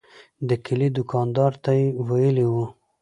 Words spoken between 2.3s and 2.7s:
و.